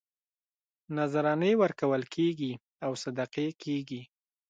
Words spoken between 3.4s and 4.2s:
کېږي.